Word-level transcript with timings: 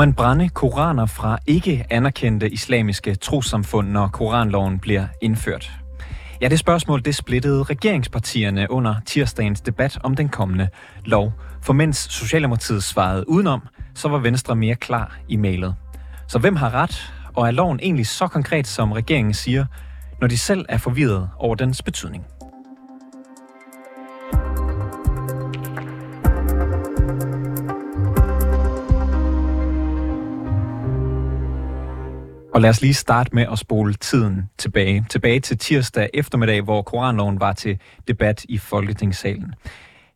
Man 0.00 0.14
brænde 0.14 0.48
koraner 0.48 1.06
fra 1.06 1.38
ikke 1.46 1.86
anerkendte 1.90 2.50
islamiske 2.50 3.14
trosamfund, 3.14 3.88
når 3.88 4.08
koranloven 4.08 4.78
bliver 4.78 5.06
indført? 5.22 5.70
Ja, 6.40 6.48
det 6.48 6.58
spørgsmål 6.58 7.04
det 7.04 7.14
splittede 7.14 7.62
regeringspartierne 7.62 8.70
under 8.70 8.94
tirsdagens 9.06 9.60
debat 9.60 9.98
om 10.02 10.16
den 10.16 10.28
kommende 10.28 10.68
lov. 11.04 11.32
For 11.62 11.72
mens 11.72 11.96
Socialdemokratiet 11.96 12.84
svarede 12.84 13.28
udenom, 13.28 13.60
så 13.94 14.08
var 14.08 14.18
Venstre 14.18 14.56
mere 14.56 14.74
klar 14.74 15.18
i 15.28 15.36
mailet. 15.36 15.74
Så 16.28 16.38
hvem 16.38 16.56
har 16.56 16.74
ret, 16.74 17.12
og 17.34 17.46
er 17.46 17.50
loven 17.50 17.80
egentlig 17.82 18.06
så 18.06 18.26
konkret, 18.26 18.66
som 18.66 18.92
regeringen 18.92 19.34
siger, 19.34 19.66
når 20.20 20.28
de 20.28 20.38
selv 20.38 20.66
er 20.68 20.78
forvirret 20.78 21.30
over 21.38 21.54
dens 21.54 21.82
betydning? 21.82 22.24
Og 32.60 32.62
lad 32.62 32.70
os 32.70 32.82
lige 32.82 32.94
starte 32.94 33.34
med 33.34 33.46
at 33.52 33.58
spole 33.58 33.94
tiden 33.94 34.50
tilbage. 34.58 35.06
Tilbage 35.10 35.40
til 35.40 35.58
tirsdag 35.58 36.10
eftermiddag, 36.14 36.62
hvor 36.62 36.82
koranloven 36.82 37.40
var 37.40 37.52
til 37.52 37.78
debat 38.08 38.44
i 38.48 38.58
Folketingssalen. 38.58 39.54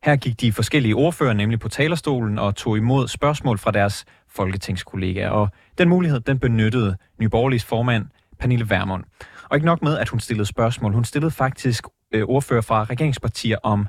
Her 0.03 0.15
gik 0.15 0.41
de 0.41 0.51
forskellige 0.51 0.95
ordfører 0.95 1.33
nemlig 1.33 1.59
på 1.59 1.69
talerstolen 1.69 2.39
og 2.39 2.55
tog 2.55 2.77
imod 2.77 3.07
spørgsmål 3.07 3.57
fra 3.57 3.71
deres 3.71 4.05
folketingskollegaer. 4.29 5.29
Og 5.29 5.49
den 5.77 5.89
mulighed, 5.89 6.19
den 6.19 6.39
benyttede 6.39 6.97
Nyborgerligs 7.19 7.65
formand 7.65 8.05
Pernille 8.39 8.69
Vermund. 8.69 9.03
Og 9.49 9.57
ikke 9.57 9.65
nok 9.65 9.81
med, 9.81 9.97
at 9.97 10.09
hun 10.09 10.19
stillede 10.19 10.45
spørgsmål. 10.45 10.93
Hun 10.93 11.05
stillede 11.05 11.31
faktisk 11.31 11.85
øh, 12.11 12.23
ordfører 12.23 12.61
fra 12.61 12.83
regeringspartier 12.83 13.57
om 13.63 13.87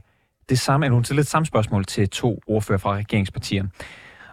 det 0.48 0.58
samme, 0.58 0.86
eller 0.86 0.94
hun 0.94 1.04
stillede 1.04 1.22
et 1.22 1.28
samme 1.28 1.46
spørgsmål 1.46 1.84
til 1.84 2.08
to 2.08 2.40
ordfører 2.46 2.78
fra 2.78 2.94
regeringspartier. 2.94 3.64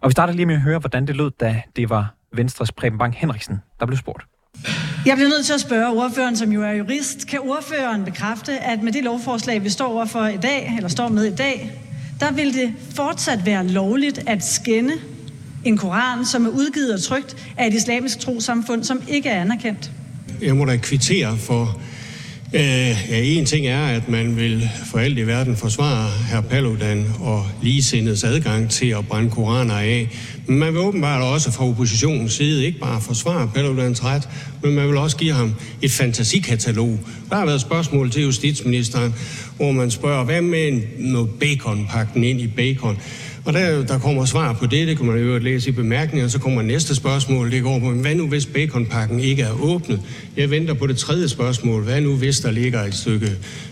Og 0.02 0.10
vi 0.10 0.12
starter 0.12 0.34
lige 0.34 0.46
med 0.46 0.56
at 0.56 0.62
høre, 0.62 0.80
hvordan 0.80 1.08
det 1.08 1.16
lød, 1.16 1.32
da 1.32 1.62
det 1.76 1.90
var 1.90 2.14
Venstres 2.34 2.72
Preben 2.72 2.98
Bang 2.98 3.14
Henriksen, 3.18 3.56
der 3.80 3.86
blev 3.86 3.98
spurgt. 3.98 4.24
Jeg 5.06 5.16
bliver 5.16 5.30
nødt 5.30 5.46
til 5.46 5.54
at 5.54 5.62
spørge 5.62 5.88
ordføreren, 5.88 6.38
som 6.38 6.52
jo 6.52 6.64
er 6.64 6.72
jurist. 6.72 7.28
Kan 7.28 7.40
ordføreren 7.40 8.06
bekræfte, 8.06 8.60
at 8.60 8.84
med 8.84 8.92
det 8.92 9.04
lovforslag, 9.04 9.64
vi 9.64 9.70
står 9.70 9.88
overfor 9.88 10.26
i 10.26 10.38
dag, 10.38 10.74
eller 10.78 10.90
står 10.90 11.08
med 11.08 11.26
i 11.26 11.36
dag, 11.36 11.72
der 12.20 12.32
vil 12.32 12.54
det 12.54 12.74
fortsat 12.96 13.46
være 13.46 13.68
lovligt 13.68 14.24
at 14.28 14.46
skænde 14.46 14.94
en 15.64 15.78
koran, 15.78 16.26
som 16.26 16.46
er 16.46 16.50
udgivet 16.50 16.94
og 16.94 17.02
trygt 17.04 17.54
af 17.58 17.68
et 17.68 17.74
islamisk 17.74 18.20
trosamfund, 18.20 18.84
som 18.84 19.02
ikke 19.08 19.30
er 19.30 19.42
anerkendt? 19.42 19.92
Jeg 20.42 20.56
må 20.56 20.66
da 20.66 20.78
kvittere 20.78 21.38
for 21.38 21.82
Øh, 22.56 22.62
ja, 23.10 23.22
en 23.22 23.46
ting 23.46 23.68
er, 23.68 23.86
at 23.86 24.10
man 24.10 24.38
vil 24.38 24.70
for 24.86 25.00
alt 25.00 25.18
i 25.18 25.28
verden 25.28 25.56
forsvare 25.56 26.10
herr 26.30 26.42
Paludan 26.42 27.06
og 27.20 27.46
ligesindets 27.62 28.24
adgang 28.24 28.70
til 28.70 28.88
at 28.88 29.08
brænde 29.08 29.30
koraner 29.30 29.74
af. 29.74 30.10
Men 30.48 30.60
man 30.60 30.74
vil 30.74 30.82
åbenbart 30.82 31.24
også 31.24 31.52
fra 31.52 31.68
oppositionens 31.68 32.34
side 32.34 32.66
ikke 32.66 32.80
bare 32.80 33.02
forsvare 33.02 33.52
Paludans 33.56 34.04
ret, 34.04 34.30
men 34.64 34.74
man 34.74 34.88
vil 34.88 34.98
også 34.98 35.18
give 35.18 35.34
ham 35.34 35.54
et 35.82 35.92
fantasikatalog. 35.92 37.00
Der 37.30 37.36
har 37.36 37.46
været 37.46 37.62
spørgsmål 37.62 38.12
til 38.12 38.22
justitsministeren, 38.22 39.16
hvor 39.58 39.72
man 39.72 39.92
spørger, 39.92 40.24
hvad 40.24 40.42
med 40.42 40.82
noget 40.98 41.30
baconpakken 41.30 42.24
ind 42.24 42.42
i 42.42 42.48
bacon? 42.48 42.98
Og 43.46 43.54
der, 43.54 43.86
der 43.86 44.00
kommer 44.00 44.26
svar 44.26 44.54
på 44.54 44.66
det, 44.66 44.88
det 44.88 44.98
kan 44.98 45.06
man 45.06 45.20
jo 45.20 45.38
læse 45.38 45.70
i 45.70 45.72
bemærkninger, 45.72 46.28
så 46.28 46.40
kommer 46.40 46.62
næste 46.62 46.96
spørgsmål, 46.96 47.52
det 47.52 47.64
går 47.64 47.80
på, 47.80 47.92
hvad 47.92 48.16
nu 48.16 48.28
hvis 48.28 48.46
baconpakken 48.46 49.20
ikke 49.20 49.42
er 49.42 49.62
åbnet? 49.62 50.02
Jeg 50.38 50.50
venter 50.50 50.74
på 50.74 50.88
det 50.88 50.98
tredje 50.98 51.30
spørgsmål, 51.30 51.84
hvad 51.84 52.02
nu 52.02 52.16
hvis 52.16 52.40
der 52.40 52.52
ligger 52.52 52.82
et 52.82 52.94
stykke 52.94 53.28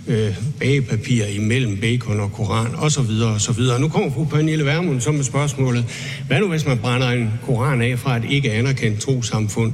øh, 0.08 0.38
bagepapir 0.60 1.26
imellem 1.26 1.78
bacon 1.78 2.20
og 2.20 2.32
koran, 2.32 2.76
og 2.76 2.92
så 2.92 3.02
videre, 3.02 3.34
og 3.34 3.42
så 3.42 3.52
videre. 3.52 3.80
Nu 3.80 3.88
kommer 3.88 4.12
fru 4.12 4.26
Pernille 4.26 4.66
Vermund 4.66 5.02
så 5.02 5.12
med 5.12 5.24
spørgsmålet, 5.24 5.86
hvad 6.28 6.40
nu 6.40 6.48
hvis 6.48 6.68
man 6.68 6.78
brænder 6.78 7.10
en 7.10 7.32
koran 7.46 7.82
af 7.82 8.00
fra 8.00 8.18
et 8.18 8.24
ikke 8.30 8.52
anerkendt 8.52 9.00
trosamfund? 9.00 9.74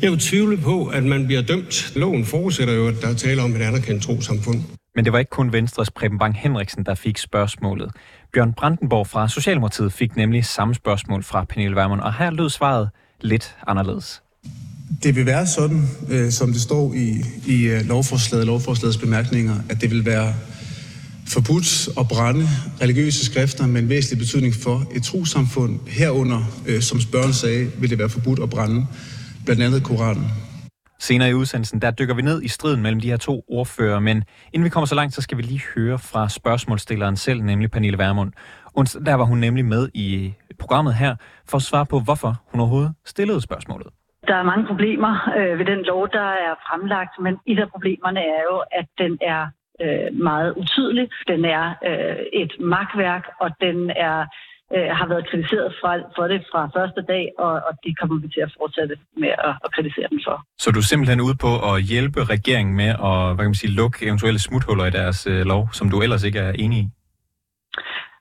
Jeg 0.00 0.06
er 0.06 0.10
jo 0.10 0.16
tvivle 0.16 0.56
på, 0.56 0.86
at 0.86 1.04
man 1.04 1.26
bliver 1.26 1.42
dømt. 1.42 1.92
Loven 1.96 2.24
forudsætter 2.24 2.74
jo, 2.74 2.88
at 2.88 2.94
der 3.02 3.14
taler 3.14 3.42
om 3.42 3.56
et 3.56 3.62
anerkendt 3.62 4.02
trosamfund. 4.02 4.62
Men 4.94 5.04
det 5.04 5.12
var 5.12 5.18
ikke 5.18 5.30
kun 5.30 5.52
Venstres 5.52 5.90
Preben 5.90 6.18
Bang 6.18 6.34
Henriksen, 6.38 6.84
der 6.84 6.94
fik 6.94 7.18
spørgsmålet. 7.18 7.90
Bjørn 8.32 8.52
Brandenborg 8.52 9.06
fra 9.06 9.28
Socialdemokratiet 9.28 9.92
fik 9.92 10.16
nemlig 10.16 10.44
samme 10.44 10.74
spørgsmål 10.74 11.22
fra 11.22 11.44
Pernille 11.44 11.76
Vermund, 11.76 12.00
og 12.00 12.14
her 12.14 12.30
lød 12.30 12.50
svaret 12.50 12.88
lidt 13.20 13.56
anderledes. 13.66 14.22
Det 15.02 15.16
vil 15.16 15.26
være 15.26 15.46
sådan, 15.46 15.88
øh, 16.08 16.30
som 16.30 16.52
det 16.52 16.60
står 16.60 16.94
i, 16.94 17.22
i 17.46 17.62
øh, 17.62 17.86
lovforslaget, 17.86 18.46
lovforslagets 18.46 18.98
bemærkninger, 18.98 19.54
at 19.68 19.80
det 19.80 19.90
vil 19.90 20.04
være 20.04 20.34
forbudt 21.26 21.88
at 21.98 22.08
brænde 22.08 22.48
religiøse 22.80 23.24
skrifter 23.24 23.66
med 23.66 23.82
en 23.82 23.88
væsentlig 23.88 24.18
betydning 24.18 24.54
for 24.54 24.86
et 24.94 25.02
trosamfund. 25.02 25.80
Herunder, 25.88 26.44
øh, 26.66 26.82
som 26.82 27.00
spørgen 27.00 27.32
sagde, 27.32 27.70
vil 27.78 27.90
det 27.90 27.98
være 27.98 28.08
forbudt 28.08 28.42
at 28.42 28.50
brænde 28.50 28.86
blandt 29.44 29.62
andet 29.62 29.82
Koranen. 29.82 30.30
Senere 31.06 31.30
i 31.30 31.34
udsendelsen, 31.34 31.82
der 31.82 31.90
dykker 31.90 32.14
vi 32.14 32.22
ned 32.22 32.42
i 32.42 32.48
striden 32.48 32.82
mellem 32.82 33.00
de 33.00 33.10
her 33.10 33.16
to 33.16 33.44
ordfører, 33.48 34.00
men 34.00 34.24
inden 34.52 34.64
vi 34.64 34.68
kommer 34.68 34.86
så 34.86 34.94
langt, 34.94 35.14
så 35.14 35.22
skal 35.22 35.38
vi 35.38 35.42
lige 35.42 35.62
høre 35.74 35.98
fra 35.98 36.28
spørgsmålstilleren 36.28 37.16
selv, 37.16 37.40
nemlig 37.42 37.70
Pernille 37.70 37.98
Vermund. 37.98 38.32
Der 39.06 39.14
var 39.14 39.24
hun 39.24 39.38
nemlig 39.38 39.64
med 39.64 39.88
i 39.94 40.34
programmet 40.58 40.94
her 40.94 41.16
for 41.50 41.56
at 41.56 41.62
svare 41.62 41.86
på, 41.86 42.00
hvorfor 42.00 42.32
hun 42.50 42.60
overhovedet 42.60 42.92
stillede 43.04 43.40
spørgsmålet. 43.40 43.86
Der 44.28 44.34
er 44.34 44.42
mange 44.42 44.66
problemer 44.66 45.12
øh, 45.38 45.58
ved 45.58 45.66
den 45.72 45.82
lov, 45.90 46.08
der 46.12 46.28
er 46.46 46.54
fremlagt, 46.66 47.14
men 47.24 47.34
et 47.46 47.58
af 47.58 47.68
problemerne 47.70 48.20
er 48.20 48.42
jo, 48.50 48.58
at 48.80 48.86
den 48.98 49.18
er 49.20 49.42
øh, 49.82 50.08
meget 50.28 50.50
utydelig. 50.62 51.08
Den 51.28 51.44
er 51.44 51.64
øh, 51.88 52.16
et 52.42 52.52
magtværk, 52.60 53.24
og 53.40 53.50
den 53.60 53.90
er 53.90 54.16
øh, 54.76 54.88
har 54.98 55.06
været 55.12 55.28
kritiseret 55.30 55.68
fra, 55.80 55.90
for 56.16 56.24
det 56.32 56.40
fra 56.52 56.60
første 56.76 57.02
dag, 57.12 57.24
og, 57.38 57.52
og 57.66 57.72
det 57.84 57.92
kommer 57.98 58.16
vi 58.22 58.28
til 58.34 58.42
at 58.46 58.52
fortsætte 58.58 58.94
med 59.22 59.32
at, 59.48 59.54
at 59.64 59.68
kritisere 59.76 60.08
dem 60.12 60.20
for. 60.26 60.36
Så 60.58 60.70
du 60.70 60.78
er 60.78 60.88
simpelthen 60.92 61.20
ude 61.20 61.36
på 61.46 61.52
at 61.70 61.76
hjælpe 61.92 62.20
regeringen 62.34 62.74
med 62.82 62.90
at 63.08 63.20
hvad 63.34 63.42
kan 63.44 63.52
man 63.54 63.62
sige, 63.62 63.76
lukke 63.80 64.06
eventuelle 64.06 64.40
smuthuller 64.40 64.86
i 64.86 64.96
deres 65.00 65.26
øh, 65.32 65.42
lov, 65.52 65.62
som 65.72 65.86
du 65.92 65.96
ellers 66.04 66.24
ikke 66.28 66.38
er 66.38 66.52
enig 66.64 66.78
i? 66.84 66.86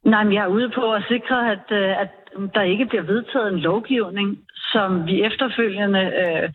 Nej, 0.04 0.24
men 0.24 0.34
jeg 0.34 0.44
er 0.44 0.56
ude 0.58 0.70
på 0.80 0.94
at 0.94 1.04
sikre, 1.14 1.52
at, 1.52 1.66
øh, 1.82 2.02
at 2.04 2.12
der 2.56 2.62
ikke 2.62 2.86
bliver 2.86 3.04
vedtaget 3.04 3.54
en 3.54 3.60
lovgivning, 3.60 4.38
som 4.74 5.06
vi 5.06 5.16
efterfølgende 5.30 6.04
øh, 6.24 6.50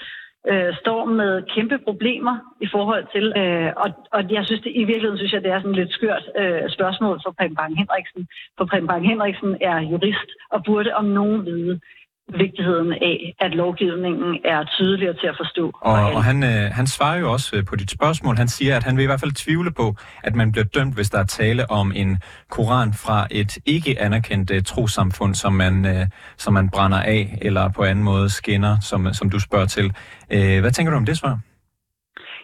øh, 0.50 0.70
står 0.82 1.04
med 1.04 1.32
kæmpe 1.54 1.78
problemer 1.78 2.34
i 2.60 2.68
forhold 2.74 3.04
til. 3.14 3.24
Øh, 3.40 3.72
og, 3.76 3.88
og 4.16 4.20
jeg 4.36 4.42
synes, 4.46 4.62
det, 4.62 4.72
i 4.74 4.84
virkeligheden 4.84 5.18
synes 5.18 5.32
jeg, 5.32 5.42
det 5.42 5.50
er 5.50 5.60
sådan 5.60 5.80
lidt 5.80 5.92
skørt 5.92 6.24
øh, 6.40 6.70
spørgsmål 6.76 7.20
for 7.24 7.30
Preben 7.38 7.56
Bang 7.56 7.78
Henriksen. 7.80 8.28
For 8.58 8.64
Preben 8.64 8.88
Bang 8.88 9.04
Henriksen 9.10 9.56
er 9.60 9.78
jurist 9.90 10.30
og 10.54 10.64
burde 10.64 10.94
om 10.94 11.04
nogen 11.04 11.46
vide, 11.46 11.80
vigtigheden 12.28 12.92
af, 12.92 13.34
at 13.40 13.54
lovgivningen 13.54 14.38
er 14.44 14.64
tydeligere 14.64 15.14
til 15.14 15.26
at 15.26 15.36
forstå. 15.36 15.72
Og, 15.80 15.94
og 16.16 16.24
han, 16.24 16.42
øh, 16.42 16.70
han 16.72 16.86
svarer 16.86 17.18
jo 17.18 17.32
også 17.32 17.56
øh, 17.56 17.64
på 17.64 17.76
dit 17.76 17.90
spørgsmål. 17.90 18.36
Han 18.36 18.48
siger, 18.48 18.76
at 18.76 18.84
han 18.84 18.96
vil 18.96 19.02
i 19.02 19.06
hvert 19.06 19.20
fald 19.20 19.32
tvivle 19.32 19.72
på, 19.72 19.94
at 20.22 20.34
man 20.34 20.52
bliver 20.52 20.64
dømt, 20.64 20.94
hvis 20.94 21.10
der 21.10 21.18
er 21.18 21.24
tale 21.24 21.70
om 21.70 21.92
en 21.96 22.18
koran 22.50 22.92
fra 23.04 23.26
et 23.30 23.58
ikke 23.66 24.00
anerkendt 24.00 24.50
uh, 24.50 24.62
trosamfund, 24.62 25.34
som 25.34 25.52
man, 25.52 25.86
øh, 25.86 26.06
som 26.36 26.52
man 26.54 26.70
brænder 26.70 27.02
af, 27.02 27.38
eller 27.42 27.70
på 27.76 27.82
anden 27.82 28.04
måde 28.04 28.28
skinner, 28.30 28.76
som, 28.80 29.12
som 29.12 29.30
du 29.30 29.40
spørger 29.40 29.66
til. 29.66 29.86
Øh, 30.32 30.60
hvad 30.60 30.70
tænker 30.70 30.90
du 30.90 30.96
om 30.96 31.06
det 31.06 31.18
svar? 31.18 31.38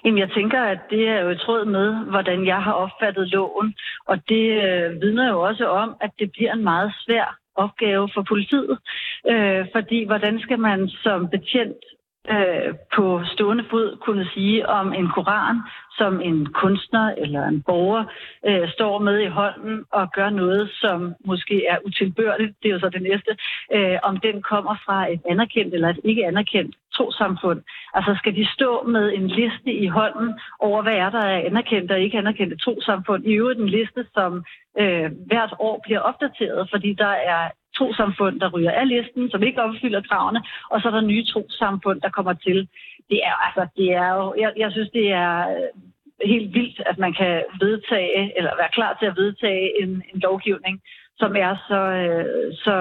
Jamen, 0.04 0.18
jeg 0.18 0.30
tænker, 0.30 0.62
at 0.62 0.78
det 0.90 1.08
er 1.08 1.20
jo 1.20 1.30
i 1.30 1.36
tråd 1.36 1.64
med, 1.64 2.10
hvordan 2.10 2.46
jeg 2.46 2.62
har 2.62 2.72
opfattet 2.72 3.28
loven. 3.28 3.74
Og 4.06 4.16
det 4.28 4.44
øh, 4.66 5.00
vidner 5.02 5.28
jo 5.28 5.40
også 5.40 5.66
om, 5.68 5.96
at 6.00 6.10
det 6.18 6.32
bliver 6.32 6.52
en 6.52 6.64
meget 6.64 6.92
svær 7.04 7.39
opgave 7.56 8.08
for 8.14 8.22
politiet. 8.22 8.78
Øh, 9.28 9.66
fordi 9.74 10.04
hvordan 10.04 10.40
skal 10.40 10.58
man 10.58 10.88
som 10.88 11.28
betjent 11.28 11.82
øh, 12.28 12.74
på 12.96 13.20
stående 13.24 13.64
fod 13.70 13.96
kunne 13.96 14.26
sige 14.34 14.68
om 14.68 14.92
en 14.92 15.08
koran, 15.14 15.56
som 15.98 16.20
en 16.20 16.46
kunstner 16.46 17.14
eller 17.18 17.42
en 17.44 17.62
borger 17.62 18.04
øh, 18.46 18.68
står 18.72 18.98
med 18.98 19.18
i 19.18 19.26
hånden 19.26 19.84
og 19.92 20.12
gør 20.12 20.30
noget, 20.30 20.70
som 20.80 21.14
måske 21.24 21.66
er 21.66 21.78
utilbørligt, 21.84 22.56
det 22.62 22.68
er 22.68 22.72
jo 22.72 22.80
så 22.80 22.88
det 22.88 23.02
næste, 23.02 23.36
øh, 23.74 23.98
om 24.02 24.16
den 24.16 24.42
kommer 24.42 24.74
fra 24.84 25.12
et 25.12 25.20
anerkendt 25.30 25.74
eller 25.74 25.88
et 25.88 26.00
ikke 26.04 26.26
anerkendt 26.26 26.76
trosamfund. 27.00 27.60
Altså 27.96 28.12
skal 28.20 28.34
de 28.36 28.46
stå 28.56 28.70
med 28.94 29.12
en 29.18 29.26
liste 29.28 29.70
i 29.84 29.86
hånden 29.86 30.30
over, 30.58 30.82
hvad 30.82 30.96
er 31.04 31.10
der 31.10 31.24
er 31.32 31.46
anerkendte 31.48 31.92
og 31.92 32.00
ikke 32.00 32.18
anerkendte 32.18 32.56
trosamfund. 32.56 33.24
I 33.24 33.32
øvrigt 33.32 33.60
en 33.60 33.74
liste, 33.78 34.02
som 34.14 34.44
øh, 34.80 35.10
hvert 35.26 35.52
år 35.58 35.80
bliver 35.84 36.00
opdateret, 36.00 36.68
fordi 36.72 36.90
der 37.04 37.14
er 37.34 37.42
trosamfund, 37.78 38.40
der 38.40 38.48
ryger 38.54 38.72
af 38.80 38.88
listen, 38.88 39.30
som 39.30 39.42
ikke 39.42 39.62
opfylder 39.62 40.02
kravene, 40.10 40.40
og 40.70 40.80
så 40.80 40.88
er 40.88 40.92
der 40.92 41.10
nye 41.12 41.24
trosamfund, 41.32 42.00
der 42.00 42.10
kommer 42.16 42.32
til. 42.32 42.68
Det 43.10 43.20
er, 43.30 43.36
altså, 43.46 43.62
det 43.76 43.88
er 43.92 44.10
jo, 44.18 44.34
jeg, 44.38 44.52
jeg 44.56 44.70
synes, 44.72 44.90
det 44.90 45.06
er 45.12 45.34
øh, 45.54 45.68
helt 46.32 46.54
vildt, 46.54 46.80
at 46.86 46.98
man 46.98 47.12
kan 47.20 47.42
vedtage, 47.60 48.38
eller 48.38 48.52
være 48.60 48.74
klar 48.78 48.92
til 49.00 49.06
at 49.06 49.16
vedtage 49.16 49.82
en, 49.82 49.90
en 50.14 50.20
lovgivning, 50.20 50.80
som 51.20 51.36
er 51.36 51.52
så, 51.68 51.80
øh, 52.02 52.54
så 52.64 52.74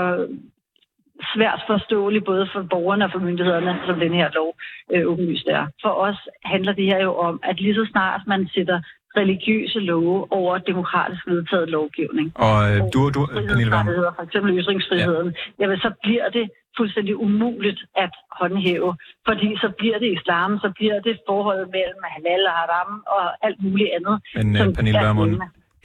svært 1.35 1.61
forståelig 1.67 2.23
både 2.23 2.45
for 2.53 2.61
borgerne 2.61 3.05
og 3.05 3.11
for 3.11 3.19
myndighederne, 3.19 3.79
som 3.85 3.99
den 3.99 4.13
her 4.13 4.29
lov 4.39 4.49
øh, 4.93 5.03
åbenlyst 5.11 5.47
er. 5.47 5.63
For 5.83 5.89
os 5.89 6.19
handler 6.45 6.73
det 6.73 6.85
her 6.85 7.01
jo 7.03 7.13
om, 7.15 7.39
at 7.43 7.61
lige 7.61 7.75
så 7.75 7.85
snart 7.91 8.21
man 8.27 8.49
sætter 8.55 8.79
religiøse 9.17 9.79
love 9.79 10.31
over 10.31 10.57
demokratisk 10.57 11.27
vedtaget 11.27 11.69
lovgivning. 11.69 12.27
Og 12.35 12.57
øh, 12.71 12.77
du, 12.93 13.01
du 13.15 13.21
Pernille 13.25 13.71
Vermund? 13.71 13.95
For 14.17 14.23
eksempel 14.23 14.49
ytringsfriheden. 14.59 15.27
Ja. 15.27 15.33
Jamen, 15.59 15.77
så 15.77 15.91
bliver 16.03 16.29
det 16.29 16.45
fuldstændig 16.77 17.15
umuligt 17.25 17.81
at 17.95 18.13
håndhæve, 18.39 18.91
fordi 19.27 19.49
så 19.63 19.69
bliver 19.79 19.97
det 19.99 20.09
islam, 20.17 20.51
så 20.63 20.69
bliver 20.77 20.99
det 21.07 21.15
forholdet 21.29 21.67
mellem 21.77 22.01
halal 22.15 22.43
og 22.49 22.55
haram 22.59 22.91
og 23.17 23.23
alt 23.47 23.59
muligt 23.63 23.89
andet. 23.97 24.15
Men 24.35 24.47
uh, 24.67 24.73
Pernille 24.75 24.99
Vermund, 24.99 25.33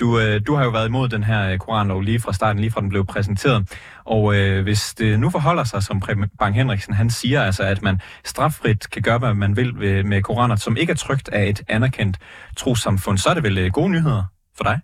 du, 0.01 0.07
øh, 0.19 0.41
du 0.47 0.55
har 0.55 0.65
jo 0.65 0.71
været 0.71 0.89
imod 0.89 1.09
den 1.09 1.25
her 1.25 1.53
øh, 1.53 1.59
koranlov 1.59 2.01
lige 2.01 2.21
fra 2.25 2.33
starten, 2.33 2.61
lige 2.61 2.71
fra 2.71 2.81
den 2.81 2.89
blev 2.89 3.05
præsenteret. 3.07 3.61
Og 4.05 4.37
øh, 4.37 4.63
hvis 4.63 4.95
det 4.95 5.21
nu 5.21 5.31
forholder 5.31 5.65
sig, 5.65 5.83
som 5.83 6.01
Preben 6.01 6.31
Bang 6.39 6.55
Henriksen 6.55 6.95
han 6.95 7.11
siger, 7.11 7.43
altså 7.43 7.63
at 7.63 7.83
man 7.83 8.01
straffrit 8.25 8.91
kan 8.91 9.03
gøre, 9.03 9.19
hvad 9.19 9.35
man 9.35 9.57
vil 9.57 9.71
øh, 9.83 10.05
med 10.05 10.23
koraner, 10.23 10.57
som 10.57 10.77
ikke 10.77 10.91
er 10.91 10.97
trygt 11.07 11.29
af 11.29 11.45
et 11.49 11.63
anerkendt 11.69 12.17
trossamfund, 12.57 13.19
så 13.19 13.31
er 13.31 13.35
det 13.35 13.43
vel 13.43 13.59
øh, 13.59 13.71
gode 13.73 13.91
nyheder 13.91 14.23
for 14.57 14.65
dig? 14.65 14.81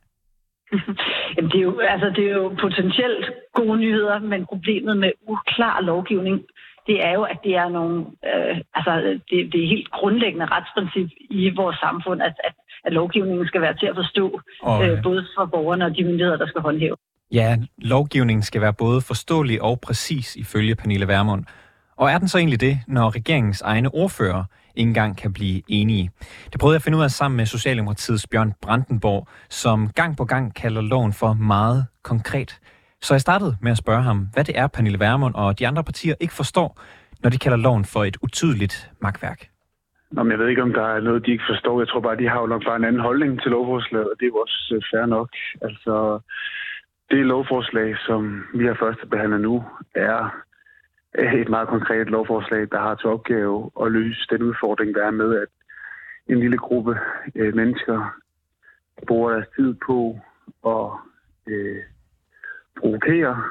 Jamen, 1.37 1.51
det, 1.51 1.59
er 1.59 1.63
jo, 1.63 1.79
altså, 1.79 2.07
det 2.17 2.25
er 2.31 2.35
jo 2.43 2.49
potentielt 2.61 3.27
gode 3.55 3.79
nyheder, 3.79 4.19
men 4.19 4.47
problemet 4.47 4.97
med 4.97 5.13
uklar 5.29 5.81
lovgivning, 5.81 6.41
det 6.87 7.05
er 7.05 7.13
jo, 7.13 7.23
at 7.23 7.39
det 7.45 7.55
er 7.57 7.69
nogle, 7.69 8.07
øh, 8.31 8.57
altså, 8.75 8.93
det, 9.31 9.39
det 9.53 9.65
er 9.65 9.75
helt 9.75 9.91
grundlæggende 9.91 10.47
retsprincip 10.47 11.11
i 11.31 11.51
vores 11.57 11.77
samfund, 11.77 12.23
at, 12.23 12.35
at 12.45 12.55
at 12.85 12.93
lovgivningen 12.93 13.47
skal 13.47 13.61
være 13.61 13.77
til 13.77 13.87
at 13.87 13.97
forstå, 13.97 14.41
og, 14.63 14.89
øh, 14.89 15.03
både 15.03 15.27
for 15.37 15.45
borgerne 15.47 15.85
og 15.85 15.97
de 15.97 16.05
myndigheder, 16.05 16.37
der 16.37 16.47
skal 16.47 16.61
håndhæve. 16.61 16.97
Ja, 17.33 17.57
lovgivningen 17.79 18.43
skal 18.43 18.61
være 18.61 18.73
både 18.73 19.01
forståelig 19.01 19.63
og 19.63 19.81
præcis 19.81 20.37
ifølge 20.37 20.75
Pernille 20.75 21.09
Vermund. 21.09 21.45
Og 21.97 22.11
er 22.11 22.19
den 22.19 22.29
så 22.29 22.39
egentlig 22.39 22.61
det, 22.61 22.81
når 22.89 23.15
regeringens 23.15 23.61
egne 23.61 23.95
ordfører 23.95 24.45
ikke 24.75 24.89
engang 24.89 25.17
kan 25.17 25.33
blive 25.33 25.63
enige? 25.69 26.11
Det 26.53 26.61
prøvede 26.61 26.75
jeg 26.75 26.79
at 26.79 26.83
finde 26.83 26.99
ud 26.99 27.03
af 27.03 27.11
sammen 27.11 27.37
med 27.37 27.47
Socialdemokratiets 27.47 28.27
Bjørn 28.27 28.53
Brandenborg, 28.63 29.29
som 29.51 29.91
gang 29.91 30.17
på 30.17 30.25
gang 30.25 30.55
kalder 30.55 30.81
loven 30.81 31.13
for 31.13 31.33
meget 31.33 31.87
konkret. 32.03 32.59
Så 33.03 33.15
jeg 33.15 33.21
startede 33.21 33.57
med 33.63 33.73
at 33.73 33.79
spørge 33.79 34.03
ham, 34.03 34.29
hvad 34.33 34.45
det 34.45 34.59
er, 34.59 34.67
Pernille 34.67 35.01
Vermund 35.01 35.35
og 35.35 35.59
de 35.59 35.69
andre 35.69 35.85
partier 35.85 36.15
ikke 36.21 36.35
forstår, 36.35 36.81
når 37.23 37.31
de 37.31 37.39
kalder 37.39 37.57
loven 37.57 37.85
for 37.85 38.05
et 38.05 38.17
utydeligt 38.23 38.91
magtværk. 39.01 39.50
Nå, 40.11 40.23
men 40.23 40.31
jeg 40.31 40.39
ved 40.39 40.49
ikke, 40.49 40.63
om 40.63 40.73
der 40.73 40.87
er 40.87 41.01
noget, 41.01 41.27
de 41.27 41.31
ikke 41.31 41.51
forstår. 41.51 41.81
Jeg 41.81 41.89
tror 41.89 42.01
bare, 42.01 42.17
de 42.17 42.29
har 42.29 42.41
jo 42.41 42.47
nok 42.47 42.65
bare 42.65 42.77
en 42.77 42.85
anden 42.85 43.03
holdning 43.03 43.43
til 43.43 43.51
lovforslaget, 43.51 44.11
og 44.11 44.17
det 44.21 44.27
er 44.27 44.41
også 44.43 44.73
øh, 44.75 44.83
fair 44.91 45.07
nok. 45.07 45.31
Altså, 45.63 46.21
det 47.11 47.27
lovforslag, 47.27 47.97
som 48.07 48.45
vi 48.55 48.67
har 48.67 48.75
første 48.75 49.07
behandlet 49.07 49.41
nu, 49.41 49.65
er 49.95 50.31
et 51.15 51.49
meget 51.49 51.69
konkret 51.69 52.11
lovforslag, 52.11 52.69
der 52.73 52.81
har 52.81 52.95
til 52.95 53.09
opgave 53.09 53.71
at 53.83 53.93
løse 53.93 54.27
den 54.31 54.43
udfordring, 54.43 54.95
der 54.95 55.07
er 55.07 55.11
med, 55.11 55.37
at 55.37 55.49
en 56.27 56.41
lille 56.41 56.59
gruppe 56.59 56.99
øh, 57.35 57.55
mennesker 57.55 58.21
bruger 59.07 59.31
deres 59.31 59.49
tid 59.57 59.75
på 59.87 60.19
at 60.67 60.91
øh, 61.47 61.83
provokere 62.81 63.43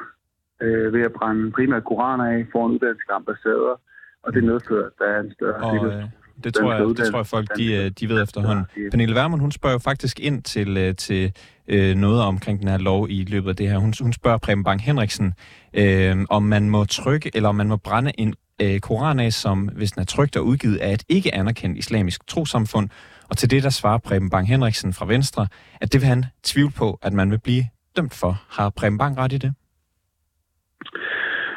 øh, 0.60 0.92
ved 0.92 1.02
at 1.02 1.12
brænde 1.12 1.52
primært 1.52 1.84
koraner 1.84 2.24
af 2.24 2.46
foran 2.52 2.70
udenlandske 2.70 3.12
ambassader, 3.12 3.80
og 4.22 4.34
det 4.34 4.44
medfører, 4.44 4.86
at 4.86 4.92
der 4.98 5.04
er 5.04 5.20
en 5.20 5.32
større 5.32 5.54
og, 5.54 5.86
øh, 5.86 6.04
det 6.44 6.54
tror, 6.54 6.72
jeg, 6.72 6.80
det 6.96 7.10
tror 7.10 7.18
jeg 7.18 7.26
folk, 7.26 7.56
de, 7.56 7.74
øh, 7.74 7.90
de 7.90 8.08
ved 8.08 8.22
efterhånden. 8.22 8.64
Pernille 8.90 9.14
Vermund, 9.14 9.40
hun 9.40 9.52
spørger 9.52 9.74
jo 9.74 9.78
faktisk 9.78 10.20
ind 10.20 10.42
til, 10.42 10.76
øh, 10.76 10.94
til 10.94 11.32
øh, 11.68 11.96
noget 11.96 12.22
omkring 12.22 12.60
den 12.60 12.68
her 12.68 12.78
lov 12.78 13.06
i 13.10 13.24
løbet 13.24 13.48
af 13.50 13.56
det 13.56 13.68
her. 13.68 13.78
Hun, 13.78 13.94
hun 14.00 14.12
spørger 14.12 14.38
Preben 14.38 14.64
Bang 14.64 14.82
Henriksen, 14.82 15.34
øh, 15.74 16.16
om 16.30 16.42
man 16.42 16.70
må 16.70 16.84
trykke, 16.84 17.30
eller 17.34 17.48
om 17.48 17.54
man 17.54 17.68
må 17.68 17.76
brænde 17.76 18.12
en 18.18 18.34
øh, 18.62 18.80
koran 18.80 19.20
af, 19.20 19.32
som 19.32 19.68
hvis 19.76 19.92
den 19.92 20.00
er 20.00 20.06
trygt 20.06 20.36
og 20.36 20.46
udgivet 20.46 20.76
af 20.76 20.92
et 20.92 21.04
ikke 21.08 21.34
anerkendt 21.34 21.78
islamisk 21.78 22.26
trosamfund. 22.26 22.88
Og 23.30 23.36
til 23.36 23.50
det, 23.50 23.62
der 23.62 23.70
svarer 23.70 23.98
Preben 23.98 24.30
Bang 24.30 24.48
Henriksen 24.48 24.92
fra 24.92 25.06
Venstre, 25.06 25.46
at 25.80 25.92
det 25.92 26.00
vil 26.00 26.08
han 26.08 26.24
tvivle 26.42 26.72
på, 26.78 26.98
at 27.02 27.12
man 27.12 27.30
vil 27.30 27.38
blive 27.38 27.64
dømt 27.96 28.14
for. 28.14 28.42
Har 28.50 28.70
Preben 28.70 28.98
Bang 28.98 29.18
ret 29.18 29.32
i 29.32 29.38
det? 29.38 29.52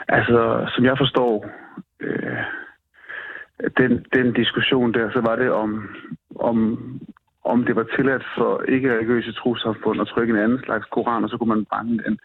Altså, 0.07 0.69
som 0.75 0.85
jeg 0.85 0.95
forstår 0.97 1.45
den, 3.77 4.05
den 4.13 4.33
diskussion 4.33 4.93
der, 4.93 5.11
så 5.11 5.21
var 5.21 5.35
det 5.35 5.51
om, 5.51 5.89
om, 6.35 6.57
om 7.43 7.65
det 7.65 7.75
var 7.75 7.87
tilladt 7.95 8.25
for 8.37 8.61
ikke-religiøse 8.61 9.33
trosamfund 9.33 10.01
at 10.01 10.07
trykke 10.07 10.33
en 10.33 10.39
anden 10.39 10.59
slags 10.65 10.85
koran, 10.91 11.23
og 11.23 11.29
så 11.29 11.37
kunne 11.37 11.55
man 11.55 11.65
brænde 11.65 12.03
den. 12.03 12.19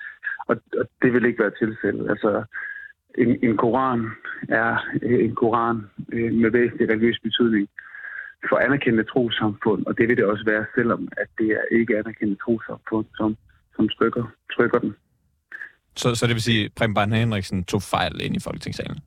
Og, 0.48 0.56
og 0.78 0.88
det 1.02 1.12
vil 1.12 1.25
ikke 1.25 1.42
være 1.42 1.58
tilfældet. 1.58 2.10
Altså, 2.10 2.44
en, 3.19 3.38
en 3.42 3.56
koran 3.56 4.10
er 4.48 4.76
en 5.02 5.34
koran 5.34 5.76
øh, 6.12 6.32
med 6.32 6.50
væsentlig 6.50 6.88
religiøs 6.88 7.19
betydning 7.22 7.69
for 8.48 8.56
anerkendte 8.56 9.04
trosamfund, 9.04 9.86
og 9.86 9.98
det 9.98 10.08
vil 10.08 10.16
det 10.16 10.25
også 10.25 10.44
være, 10.44 10.64
selvom 10.75 11.08
at 11.16 11.26
det 11.38 11.50
er 11.50 11.76
ikke 11.78 11.98
anerkendte 11.98 12.36
trosamfund, 12.44 13.06
som, 13.16 13.36
som 13.76 13.88
trykker, 13.88 14.25
trykker 14.56 14.78
den. 14.78 14.94
Så, 15.96 16.14
så 16.14 16.26
det 16.26 16.34
vil 16.34 16.42
sige, 16.42 16.64
at 16.64 16.72
Preben 16.76 17.12
Henriksen 17.12 17.64
tog 17.64 17.82
fejl 17.82 18.20
ind 18.20 18.36
i 18.36 18.40
Folketingssalen? 18.40 18.98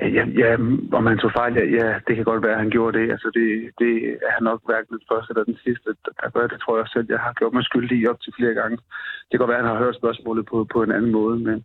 Ja, 0.00 0.24
ja, 0.42 0.50
om 0.98 1.06
han 1.06 1.18
tog 1.18 1.32
fejl, 1.32 1.52
ja, 1.54 1.64
ja, 1.78 2.00
det 2.06 2.16
kan 2.16 2.24
godt 2.24 2.42
være, 2.42 2.56
at 2.56 2.62
han 2.64 2.70
gjorde 2.70 2.98
det. 2.98 3.10
Altså, 3.10 3.28
det, 3.34 3.46
det 3.78 3.92
er 4.26 4.32
han 4.36 4.42
nok 4.42 4.60
hverken 4.66 4.92
den 4.96 5.08
første 5.12 5.30
eller 5.30 5.44
den 5.44 5.58
sidste, 5.64 5.88
der 6.20 6.30
gør 6.30 6.46
det, 6.46 6.60
tror 6.60 6.76
jeg 6.78 6.88
selv. 6.88 7.06
Jeg 7.08 7.20
har 7.26 7.32
gjort 7.32 7.52
mig 7.52 7.64
skyldig 7.64 8.10
op 8.10 8.20
til 8.20 8.32
flere 8.38 8.54
gange. 8.54 8.76
Det 9.24 9.32
kan 9.32 9.38
godt 9.38 9.52
være, 9.52 9.58
at 9.58 9.64
han 9.64 9.74
har 9.74 9.84
hørt 9.84 10.00
spørgsmålet 10.00 10.46
på, 10.46 10.56
på 10.74 10.82
en 10.82 10.92
anden 10.92 11.12
måde, 11.12 11.36
men, 11.48 11.58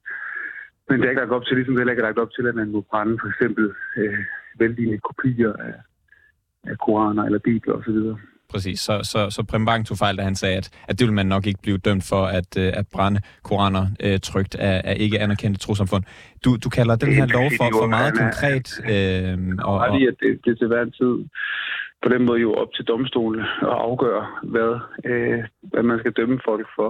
men 0.87 0.95
det 0.95 1.05
er 1.05 1.09
ikke 1.09 1.21
lagt 1.21 1.37
op 1.37 1.45
til, 1.45 1.55
ligesom 1.57 1.75
det 1.75 1.83
er 1.83 1.89
ikke 1.89 2.07
lagt 2.09 2.23
op 2.23 2.31
til, 2.33 2.47
at 2.47 2.55
man 2.55 2.71
må 2.71 2.81
brænde 2.81 3.17
for 3.21 3.27
eksempel 3.27 3.65
øh, 3.97 4.19
vældige 4.59 4.99
kopier 5.07 5.53
af, 5.53 5.75
af 6.71 6.77
koraner 6.77 7.23
eller 7.23 7.39
bibler 7.39 7.73
osv 7.73 7.99
præcis. 8.53 8.79
Så, 8.79 8.93
så, 9.11 9.19
så 9.29 9.43
Prem 9.51 9.65
Bang 9.65 9.81
tog 9.85 9.97
fejl, 9.97 10.17
da 10.17 10.23
han 10.23 10.35
sagde, 10.35 10.57
at, 10.57 10.67
at 10.89 10.99
det 10.99 11.07
vil 11.07 11.15
man 11.15 11.25
nok 11.25 11.43
ikke 11.47 11.61
blive 11.61 11.77
dømt 11.77 12.05
for, 12.11 12.23
at, 12.39 12.49
øh, 12.57 12.71
at 12.79 12.85
brænde 12.93 13.21
koraner 13.43 13.85
øh, 14.05 14.19
trygt 14.19 14.55
af, 14.55 14.81
af 14.83 14.95
ikke 14.99 15.19
anerkendte 15.19 15.59
trosamfund. 15.59 16.03
Du, 16.45 16.49
du 16.63 16.69
kalder 16.69 16.95
den 16.95 17.13
her 17.13 17.25
lov 17.37 17.47
for, 17.57 17.65
for 17.81 17.87
meget 17.87 18.13
konkret. 18.23 18.67
Øh, 18.93 19.37
og, 19.69 19.75
og... 19.79 19.99
det, 20.21 20.39
det 20.45 20.57
til 20.59 20.67
hver 20.67 20.85
tid 20.99 21.15
på 22.03 22.09
den 22.13 22.25
måde 22.25 22.39
jo 22.41 22.53
op 22.53 22.71
til 22.73 22.85
domstolen 22.85 23.41
at 23.71 23.77
afgøre, 23.89 24.25
hvad, 24.43 24.71
øh, 25.09 25.39
hvad 25.71 25.83
man 25.83 25.99
skal 25.99 26.11
dømme 26.11 26.39
folk 26.45 26.67
for. 26.75 26.89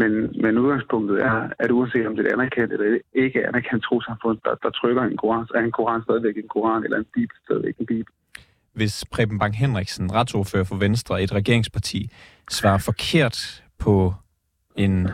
Men, 0.00 0.12
men 0.42 0.58
udgangspunktet 0.58 1.16
er, 1.22 1.48
at 1.58 1.70
uanset 1.70 2.06
om 2.06 2.16
det 2.16 2.26
er 2.26 2.32
anerkendt 2.32 2.72
eller 2.72 2.98
ikke 3.14 3.48
anerkendt 3.48 3.84
trosamfund, 3.84 4.38
der, 4.44 4.54
der 4.62 4.70
trykker 4.70 5.02
en 5.02 5.16
koran, 5.16 5.46
er 5.54 5.60
en 5.60 5.76
koran 5.78 6.02
stadigvæk 6.02 6.36
en 6.36 6.52
koran, 6.54 6.84
eller 6.84 6.98
en 6.98 7.10
bibel 7.14 7.36
stadigvæk 7.44 7.76
en 7.78 7.86
bibel 7.86 8.12
hvis 8.74 9.04
Preben 9.12 9.38
Bang 9.38 9.56
Henriksen, 9.56 10.14
retsordfører 10.14 10.64
for 10.64 10.76
Venstre, 10.76 11.22
et 11.22 11.32
regeringsparti, 11.34 12.10
svarer 12.50 12.78
forkert 12.78 13.62
på 13.78 14.14
en, 14.76 15.06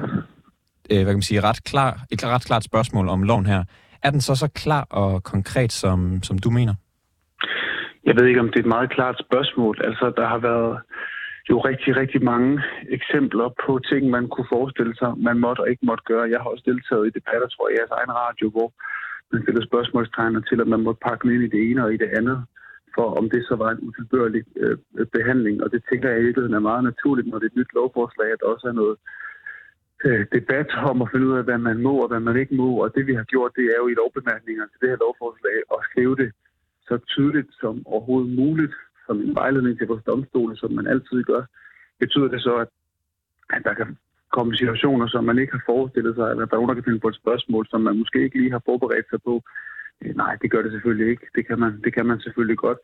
øh, 0.90 1.02
hvad 1.04 1.12
kan 1.12 1.20
man 1.22 1.22
sige, 1.22 1.40
ret 1.40 1.64
klar, 1.64 2.00
et 2.12 2.24
ret 2.24 2.44
klart 2.44 2.64
spørgsmål 2.64 3.08
om 3.08 3.22
loven 3.22 3.46
her, 3.46 3.64
er 4.02 4.10
den 4.10 4.20
så 4.20 4.34
så 4.34 4.48
klar 4.48 4.86
og 4.90 5.22
konkret, 5.22 5.72
som, 5.72 6.22
som 6.22 6.38
du 6.38 6.50
mener? 6.50 6.74
Jeg 8.04 8.16
ved 8.16 8.26
ikke, 8.26 8.40
om 8.40 8.48
det 8.50 8.56
er 8.56 8.66
et 8.66 8.74
meget 8.76 8.90
klart 8.90 9.16
spørgsmål. 9.26 9.80
Altså, 9.84 10.12
der 10.16 10.26
har 10.28 10.38
været 10.38 10.80
jo 11.50 11.56
rigtig, 11.70 11.96
rigtig 12.02 12.20
mange 12.32 12.62
eksempler 12.96 13.48
på 13.64 13.72
ting, 13.90 14.02
man 14.16 14.28
kunne 14.28 14.52
forestille 14.56 14.94
sig, 15.00 15.10
man 15.28 15.38
måtte 15.44 15.60
og 15.60 15.70
ikke 15.70 15.86
måtte 15.90 16.04
gøre. 16.10 16.30
Jeg 16.32 16.40
har 16.40 16.48
også 16.52 16.64
deltaget 16.70 17.06
i 17.06 17.16
debatter, 17.18 17.48
tror 17.48 17.68
jeg, 17.68 17.74
i 17.74 17.78
jeres 17.78 17.96
egen 17.98 18.12
radio, 18.22 18.46
hvor 18.54 18.68
man 19.32 19.42
stiller 19.42 19.62
spørgsmålstegn 19.70 20.44
til, 20.48 20.58
at 20.60 20.68
man 20.74 20.82
måtte 20.86 21.04
pakke 21.08 21.34
ind 21.34 21.44
i 21.44 21.52
det 21.54 21.60
ene 21.70 21.84
og 21.84 21.94
i 21.94 22.02
det 22.02 22.10
andet 22.18 22.38
for, 22.98 23.08
om 23.20 23.26
det 23.34 23.42
så 23.48 23.54
var 23.62 23.70
en 23.70 23.84
utilbørlig 23.88 24.42
øh, 24.62 24.76
behandling. 25.16 25.56
Og 25.64 25.68
det 25.72 25.80
tænker 25.90 26.08
jeg 26.10 26.20
i 26.20 26.26
virkeligheden 26.26 26.58
er 26.60 26.70
meget 26.70 26.84
naturligt, 26.90 27.28
når 27.28 27.38
det 27.38 27.46
er 27.46 27.52
et 27.54 27.60
nyt 27.60 27.74
lovforslag, 27.78 28.28
at 28.32 28.40
der 28.40 28.52
også 28.54 28.66
er 28.72 28.76
noget 28.82 28.96
øh, 30.06 30.22
debat 30.36 30.70
om 30.90 31.02
at 31.02 31.10
finde 31.12 31.26
ud 31.30 31.38
af, 31.40 31.44
hvad 31.44 31.60
man 31.68 31.78
må 31.86 31.94
og 32.04 32.08
hvad 32.08 32.22
man 32.28 32.36
ikke 32.42 32.54
må. 32.62 32.68
Og 32.84 32.88
det 32.94 33.06
vi 33.06 33.14
har 33.20 33.26
gjort, 33.32 33.56
det 33.58 33.64
er 33.72 33.78
jo 33.82 33.86
i 33.88 33.98
lovbemærkningerne 34.00 34.70
til 34.70 34.80
det 34.82 34.90
her 34.92 35.04
lovforslag 35.04 35.56
at 35.74 35.80
skrive 35.88 36.16
det 36.22 36.30
så 36.88 36.94
tydeligt 37.14 37.50
som 37.60 37.74
overhovedet 37.86 38.30
muligt, 38.40 38.74
som 39.06 39.16
en 39.20 39.34
vejledning 39.34 39.78
til 39.78 39.86
vores 39.86 40.04
domstole, 40.10 40.56
som 40.56 40.70
man 40.78 40.86
altid 40.86 41.18
gør. 41.30 41.42
Betyder 42.02 42.28
det 42.34 42.40
så, 42.42 42.54
at, 42.64 42.70
at 43.56 43.62
der 43.68 43.74
kan 43.74 43.90
komme 44.36 44.56
situationer, 44.56 45.06
som 45.08 45.24
man 45.24 45.38
ikke 45.38 45.52
har 45.52 45.62
forestillet 45.66 46.14
sig, 46.14 46.26
eller 46.30 46.44
der 46.46 46.54
er 46.54 46.60
nogen, 46.60 46.68
der 46.68 46.80
kan 46.80 46.88
finde 46.88 47.04
på 47.04 47.08
et 47.08 47.20
spørgsmål, 47.22 47.66
som 47.68 47.80
man 47.80 47.98
måske 47.98 48.18
ikke 48.24 48.38
lige 48.38 48.56
har 48.56 48.62
forberedt 48.64 49.08
sig 49.10 49.20
på, 49.28 49.34
nej, 50.22 50.32
det 50.42 50.50
gør 50.50 50.62
det 50.62 50.72
selvfølgelig 50.72 51.08
ikke. 51.10 51.26
Det 51.34 51.46
kan 51.46 51.58
man, 51.58 51.72
det 51.84 51.94
kan 51.94 52.06
man 52.06 52.20
selvfølgelig 52.20 52.58
godt. 52.58 52.78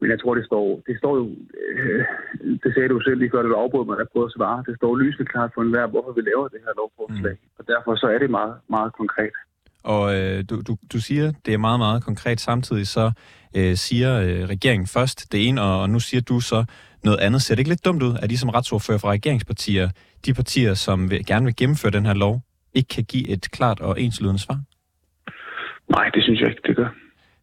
Men 0.00 0.10
jeg 0.10 0.20
tror, 0.20 0.34
det 0.34 0.44
står, 0.46 0.82
det 0.86 0.98
står 0.98 1.16
jo, 1.20 1.24
øh, 1.60 2.04
det 2.62 2.70
sagde 2.74 2.88
du 2.88 3.00
selv 3.00 3.18
lige 3.18 3.30
før, 3.30 3.42
det 3.42 3.50
du 3.50 3.54
afbrød 3.54 3.86
mig, 3.86 3.96
der 3.98 4.12
prøvede 4.12 4.30
at 4.30 4.36
svare. 4.36 4.64
Det 4.68 4.76
står 4.76 4.96
lysende 4.96 5.30
klart 5.32 5.50
for 5.54 5.62
enhver, 5.62 5.86
hvorfor 5.86 6.12
vi 6.12 6.20
laver 6.20 6.48
det 6.48 6.60
her 6.64 6.74
lovforslag. 6.80 7.36
Mm. 7.42 7.58
Og 7.58 7.62
derfor 7.72 7.96
så 7.96 8.06
er 8.14 8.18
det 8.18 8.30
meget, 8.30 8.54
meget 8.68 8.92
konkret. 9.00 9.34
Og 9.84 10.04
øh, 10.16 10.44
du, 10.50 10.62
du, 10.68 10.76
du 10.92 11.00
siger, 11.00 11.32
det 11.46 11.54
er 11.54 11.58
meget, 11.58 11.80
meget 11.80 12.04
konkret. 12.04 12.40
Samtidig 12.40 12.86
så 12.86 13.12
øh, 13.56 13.74
siger 13.76 14.20
øh, 14.20 14.42
regeringen 14.54 14.86
først 14.86 15.32
det 15.32 15.48
ene, 15.48 15.62
og, 15.62 15.80
og 15.82 15.90
nu 15.90 16.00
siger 16.00 16.20
du 16.20 16.40
så 16.40 16.64
noget 17.04 17.18
andet. 17.18 17.42
Ser 17.42 17.54
det 17.54 17.58
ikke 17.60 17.70
lidt 17.70 17.84
dumt 17.84 18.02
ud, 18.02 18.14
at 18.22 18.30
de 18.30 18.38
som 18.38 18.50
retsordfører 18.50 18.98
fra 18.98 19.10
regeringspartier, 19.10 19.88
de 20.26 20.34
partier, 20.34 20.74
som 20.74 21.10
vil, 21.10 21.26
gerne 21.26 21.44
vil 21.44 21.56
gennemføre 21.56 21.92
den 21.92 22.06
her 22.06 22.14
lov, 22.14 22.42
ikke 22.74 22.88
kan 22.88 23.04
give 23.04 23.28
et 23.28 23.50
klart 23.50 23.80
og 23.80 24.00
enslydende 24.00 24.40
svar? 24.40 24.58
Nej, 25.88 26.10
det 26.14 26.22
synes 26.22 26.40
jeg 26.40 26.48
ikke, 26.48 26.62
det 26.66 26.76
gør. 26.76 26.88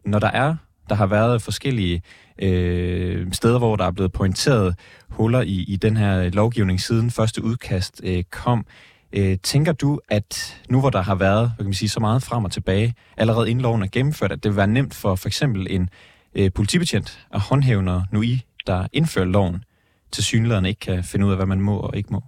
Når 0.04 0.18
der 0.18 0.30
er 0.30 0.56
der 0.88 0.94
har 0.94 1.06
været 1.06 1.42
forskellige 1.42 2.02
øh, 2.42 3.32
steder, 3.32 3.58
hvor 3.58 3.76
der 3.76 3.84
er 3.84 3.90
blevet 3.90 4.12
pointeret 4.12 4.74
huller 5.08 5.40
i, 5.40 5.64
i 5.68 5.76
den 5.76 5.96
her 5.96 6.30
lovgivning 6.30 6.80
siden 6.80 7.10
første 7.10 7.44
udkast 7.44 8.00
øh, 8.04 8.24
kom. 8.30 8.66
Øh, 9.12 9.38
tænker 9.42 9.72
du, 9.72 10.00
at 10.08 10.62
nu 10.68 10.80
hvor 10.80 10.90
der 10.90 11.02
har 11.02 11.14
været 11.14 11.48
hvad 11.48 11.56
kan 11.56 11.64
man 11.64 11.74
sige, 11.74 11.88
så 11.88 12.00
meget 12.00 12.22
frem 12.22 12.44
og 12.44 12.52
tilbage, 12.52 12.94
allerede 13.16 13.50
inden 13.50 13.62
loven 13.62 13.82
er 13.82 13.88
gennemført, 13.92 14.32
at 14.32 14.44
det 14.44 14.50
vil 14.50 14.56
være 14.56 14.66
nemt 14.66 14.94
for 14.94 15.14
for 15.14 15.28
eksempel 15.28 15.66
en 15.70 15.88
øh, 16.34 16.50
politibetjent 16.54 17.26
at 17.30 17.40
håndhæve, 17.40 17.82
når 17.82 18.04
nu 18.12 18.22
I, 18.22 18.42
der 18.66 18.86
indfører 18.92 19.24
loven, 19.24 19.64
til 20.12 20.24
synligheden 20.24 20.66
ikke 20.66 20.80
kan 20.80 21.04
finde 21.04 21.26
ud 21.26 21.30
af, 21.30 21.36
hvad 21.36 21.46
man 21.46 21.60
må 21.60 21.76
og 21.76 21.96
ikke 21.96 22.12
må? 22.12 22.22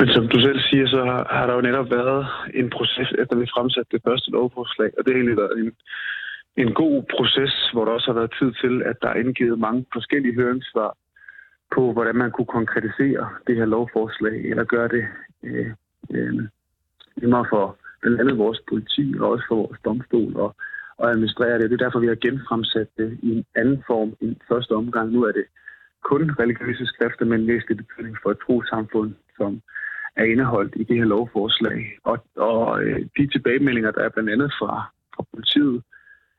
Men 0.00 0.08
som 0.08 0.28
du 0.28 0.40
selv 0.40 0.60
siger, 0.60 0.86
så 0.88 1.00
har, 1.04 1.22
har 1.36 1.46
der 1.46 1.54
jo 1.54 1.60
netop 1.60 1.90
været 1.90 2.26
en 2.54 2.70
proces, 2.70 3.08
efter 3.18 3.36
vi 3.36 3.54
fremsatte 3.54 3.90
det 3.96 4.02
første 4.08 4.30
lovforslag, 4.30 4.90
og 4.98 5.00
det 5.04 5.12
har 5.12 5.18
egentlig 5.18 5.42
været 5.44 5.56
en, 5.62 5.72
en 6.62 6.74
god 6.74 7.02
proces, 7.14 7.54
hvor 7.72 7.84
der 7.84 7.92
også 7.92 8.08
har 8.10 8.18
været 8.20 8.36
tid 8.38 8.50
til, 8.62 8.82
at 8.90 8.96
der 9.02 9.08
er 9.08 9.20
indgivet 9.22 9.58
mange 9.58 9.86
forskellige 9.92 10.34
høringssvar 10.34 10.96
på, 11.74 11.92
hvordan 11.92 12.16
man 12.16 12.30
kunne 12.30 12.54
konkretisere 12.58 13.24
det 13.46 13.56
her 13.56 13.64
lovforslag, 13.64 14.36
eller 14.50 14.64
gøre 14.64 14.88
det 14.88 15.04
øh, 15.42 15.70
øh, 16.14 16.34
nemmere 17.16 17.46
for 17.50 17.76
blandt 18.00 18.20
andet 18.20 18.38
vores 18.38 18.60
politi 18.68 19.14
og 19.20 19.30
også 19.30 19.44
for 19.48 19.56
vores 19.56 19.80
domstol 19.84 20.36
og, 20.36 20.54
og 20.98 21.10
administrere 21.10 21.58
det. 21.58 21.70
Det 21.70 21.80
er 21.80 21.84
derfor, 21.84 22.00
vi 22.00 22.12
har 22.12 22.24
genfremsat 22.26 22.88
det 22.98 23.18
i 23.22 23.30
en 23.36 23.44
anden 23.56 23.82
form 23.86 24.10
i 24.20 24.38
første 24.48 24.72
omgang. 24.72 25.12
Nu 25.12 25.22
er 25.24 25.32
det 25.32 25.44
kun 26.02 26.30
religiøse 26.42 26.86
skrifter 26.86 27.24
med 27.24 27.38
en 27.38 27.46
væsentlig 27.46 27.76
betydning 27.76 28.16
for 28.22 28.30
et 28.30 28.38
trosamfund, 28.46 29.14
som 29.36 29.60
er 30.16 30.24
indeholdt 30.24 30.72
i 30.76 30.84
det 30.84 30.96
her 30.96 31.04
lovforslag. 31.04 31.98
Og, 32.04 32.24
og 32.36 32.82
øh, 32.82 33.00
de 33.16 33.26
tilbagemeldinger, 33.26 33.90
der 33.90 34.02
er 34.04 34.08
blandt 34.08 34.30
andet 34.30 34.52
fra, 34.58 34.90
fra 35.14 35.24
politiet, 35.34 35.82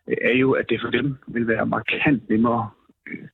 øh, 0.07 0.17
er 0.21 0.37
jo, 0.37 0.51
at 0.51 0.65
det 0.69 0.81
for 0.81 0.89
dem 0.89 1.17
vil 1.27 1.47
være 1.47 1.65
markant 1.65 2.29
nemmere 2.29 2.69
øh, 3.07 3.27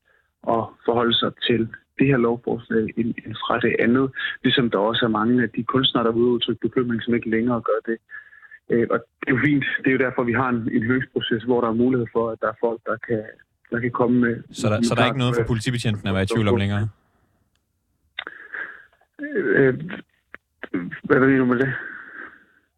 at 0.55 0.63
forholde 0.85 1.15
sig 1.17 1.31
til 1.47 1.61
det 1.99 2.07
her 2.07 2.17
lovforslag 2.17 2.85
end, 2.97 3.13
end 3.25 3.35
fra 3.43 3.59
det 3.59 3.75
andet. 3.79 4.11
Ligesom 4.43 4.69
der 4.69 4.77
også 4.77 5.05
er 5.05 5.09
mange 5.09 5.43
af 5.43 5.49
de 5.49 5.63
kunstnere, 5.63 6.03
der 6.03 6.11
vil 6.11 6.21
udtrykke 6.21 6.61
bekymring, 6.67 7.03
som 7.03 7.13
ikke 7.13 7.29
længere 7.29 7.61
gør 7.61 7.79
det. 7.85 7.97
Øh, 8.69 8.87
og 8.91 8.97
det 9.19 9.27
er 9.27 9.31
jo 9.31 9.39
fint. 9.45 9.65
Det 9.77 9.87
er 9.87 9.91
jo 9.91 10.05
derfor, 10.05 10.23
vi 10.23 10.33
har 10.33 10.49
en, 10.49 10.69
en 10.71 10.83
høringsproces, 10.83 11.43
hvor 11.43 11.61
der 11.61 11.67
er 11.69 11.73
mulighed 11.83 12.07
for, 12.13 12.29
at 12.29 12.37
der 12.41 12.47
er 12.47 12.57
folk, 12.59 12.81
der 12.85 12.97
kan, 13.07 13.23
der 13.71 13.79
kan 13.79 13.91
komme 13.91 14.19
med... 14.19 14.43
Så 14.51 14.67
der, 14.69 14.81
så 14.81 14.95
der 14.95 15.01
er 15.01 15.05
ikke 15.05 15.17
noget 15.17 15.35
for 15.35 15.43
politibetjenten 15.47 16.07
at 16.07 16.13
være 16.13 16.23
i 16.23 16.25
tvivl 16.25 16.47
om 16.47 16.55
længere? 16.55 16.89
Øh, 19.19 19.73
hvad 21.03 21.19
mener 21.19 21.37
du 21.37 21.45
med 21.45 21.59
det? 21.59 21.73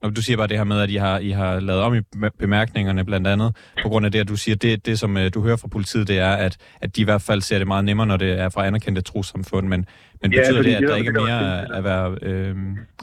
Og 0.01 0.15
du 0.15 0.22
siger 0.22 0.38
bare 0.38 0.48
det 0.48 0.58
her 0.58 0.63
med, 0.63 0.82
at 0.82 0.89
I 0.89 0.96
har, 0.96 1.20
I 1.20 1.29
har 1.29 1.60
lavet 1.60 1.82
om 1.82 1.96
i 1.96 2.01
bemærkningerne 2.39 3.06
blandt 3.06 3.27
andet, 3.27 3.50
på 3.84 3.89
grund 3.89 4.06
af 4.06 4.12
det, 4.12 4.20
at 4.20 4.29
du 4.29 4.38
siger, 4.38 4.56
det, 4.56 4.86
det 4.86 5.00
som 5.00 5.18
øh, 5.18 5.34
du 5.34 5.41
hører 5.41 5.58
fra 5.62 5.68
politiet, 5.68 6.08
det 6.08 6.20
er, 6.20 6.34
at, 6.46 6.58
at 6.82 6.96
de 6.96 7.01
i 7.01 7.03
hvert 7.03 7.22
fald 7.22 7.41
ser 7.41 7.58
det 7.58 7.68
meget 7.68 7.86
nemmere, 7.86 8.08
når 8.08 8.18
det 8.18 8.39
er 8.39 8.50
fra 8.50 8.65
anerkendte 8.68 9.01
trossamfund, 9.01 9.68
men, 9.68 9.86
men 10.22 10.34
ja, 10.34 10.39
betyder 10.39 10.62
det, 10.62 10.75
at 10.75 10.84
der 10.89 10.96
ikke 10.96 11.10
er 11.10 11.22
mere 11.24 11.77
at 11.77 11.84
være, 11.84 12.18
øh, 12.22 12.56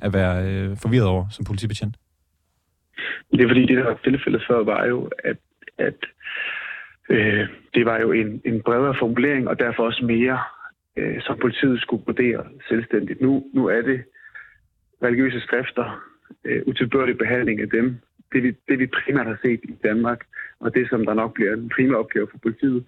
at 0.03 0.13
være 0.13 0.35
øh, 0.49 0.77
forvirret 0.83 1.07
over 1.07 1.25
som 1.31 1.45
politibetjent? 1.45 1.97
Det 3.33 3.41
er 3.41 3.49
fordi, 3.49 3.67
det 3.67 3.77
der 3.77 3.85
var 3.85 4.01
tilfældet 4.05 4.43
før, 4.49 4.65
var 4.65 4.87
jo, 4.87 5.11
at, 5.25 5.37
at 5.79 6.01
øh, 7.09 7.49
det 7.75 7.85
var 7.87 7.99
jo 8.01 8.13
en, 8.13 8.41
en 8.45 8.63
bredere 8.63 8.95
formulering, 8.99 9.49
og 9.49 9.59
derfor 9.59 9.83
også 9.83 10.05
mere, 10.05 10.39
øh, 10.97 11.21
som 11.21 11.39
politiet 11.41 11.81
skulle 11.81 12.03
vurdere 12.07 12.45
selvstændigt. 12.69 13.21
Nu, 13.21 13.45
nu 13.55 13.67
er 13.67 13.83
det 13.83 14.01
religiøse 15.03 15.41
skrifter, 15.41 15.87
øh, 16.45 16.63
utilbørlig 16.67 17.19
behandling 17.19 17.61
af 17.61 17.69
dem, 17.69 17.97
det 18.33 18.43
vi, 18.43 18.51
det 18.69 18.79
vi 18.79 18.87
primært 18.87 19.27
har 19.27 19.39
set 19.45 19.61
i 19.63 19.75
Danmark, 19.85 20.21
og 20.61 20.75
det 20.75 20.89
som 20.91 21.07
der 21.07 21.15
nok 21.15 21.35
bliver 21.35 21.53
en 21.53 21.69
primær 21.69 21.97
opgave 21.97 22.29
for 22.31 22.39
politiet, 22.39 22.85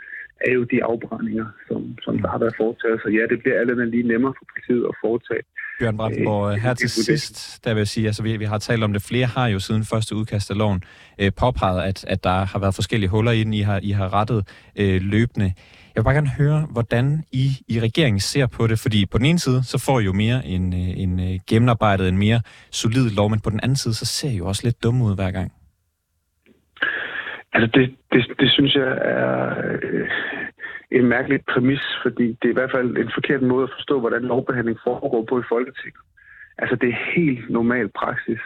er 0.46 0.52
jo 0.58 0.62
de 0.72 0.84
afbrændinger, 0.84 1.46
som, 1.68 1.98
som 2.04 2.18
der 2.22 2.28
har 2.28 2.38
været 2.38 2.54
foretaget. 2.56 3.00
Så 3.02 3.08
ja, 3.08 3.22
det 3.32 3.38
bliver 3.42 3.56
alt 3.60 3.90
lige 3.90 4.08
nemmere 4.12 4.34
for 4.38 4.44
politiet 4.52 4.84
at 4.90 4.94
foretage. 5.04 5.42
Bjørn 5.80 5.96
Brandenborg, 5.96 6.52
øh, 6.52 6.58
her 6.58 6.74
til 6.74 6.90
sidst, 6.90 7.64
der 7.64 7.74
vil 7.74 7.80
jeg 7.80 7.88
sige, 7.88 8.06
altså 8.06 8.22
vi, 8.22 8.36
vi 8.36 8.44
har 8.44 8.58
talt 8.58 8.84
om 8.84 8.92
det, 8.92 9.02
flere 9.02 9.26
har 9.26 9.46
jo 9.46 9.58
siden 9.58 9.84
første 9.84 10.14
udkast 10.16 10.50
af 10.50 10.58
loven 10.58 10.82
øh, 11.18 11.32
påpeget, 11.36 11.82
at, 11.82 12.04
at 12.08 12.24
der 12.24 12.44
har 12.44 12.58
været 12.58 12.74
forskellige 12.74 13.10
huller 13.10 13.32
i 13.32 13.44
den, 13.44 13.54
I 13.54 13.60
har, 13.60 13.80
I 13.82 13.90
har 13.90 14.14
rettet 14.14 14.48
øh, 14.76 15.02
løbende. 15.02 15.52
Jeg 15.94 16.00
vil 16.00 16.04
bare 16.04 16.14
gerne 16.14 16.30
høre, 16.30 16.66
hvordan 16.70 17.24
I 17.32 17.50
i 17.68 17.80
regeringen 17.80 18.20
ser 18.20 18.46
på 18.46 18.66
det, 18.66 18.78
fordi 18.78 19.06
på 19.06 19.18
den 19.18 19.26
ene 19.26 19.38
side, 19.38 19.64
så 19.64 19.78
får 19.78 20.00
I 20.00 20.04
jo 20.04 20.12
mere 20.12 20.46
en, 20.46 20.72
øh, 20.72 21.00
en 21.02 21.20
øh, 21.20 21.40
gennemarbejdet, 21.46 22.08
en 22.08 22.18
mere 22.18 22.40
solid 22.70 23.10
lov, 23.10 23.30
men 23.30 23.40
på 23.40 23.50
den 23.50 23.60
anden 23.62 23.76
side, 23.76 23.94
så 23.94 24.04
ser 24.04 24.28
I 24.30 24.36
jo 24.36 24.46
også 24.46 24.62
lidt 24.64 24.82
dumme 24.82 25.04
ud 25.04 25.14
hver 25.14 25.30
gang. 25.30 25.52
Altså 27.52 27.70
det, 27.74 27.96
det, 28.12 28.40
det 28.40 28.50
synes 28.50 28.74
jeg 28.74 28.98
er 29.00 29.78
øh, 29.82 30.08
en 30.90 31.06
mærkelig 31.06 31.40
præmis, 31.52 31.80
fordi 32.02 32.26
det 32.26 32.44
er 32.44 32.54
i 32.54 32.58
hvert 32.60 32.70
fald 32.70 32.96
en 32.96 33.10
forkert 33.14 33.42
måde 33.42 33.62
at 33.62 33.74
forstå, 33.76 34.00
hvordan 34.00 34.22
lovbehandling 34.22 34.78
foregår 34.84 35.24
på 35.28 35.40
i 35.40 35.48
Folketinget. 35.48 36.00
Altså 36.58 36.76
det 36.76 36.88
er 36.88 37.12
helt 37.16 37.50
normal 37.50 37.88
praksis, 37.88 38.40